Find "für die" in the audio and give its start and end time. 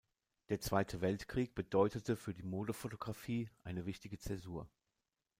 2.15-2.41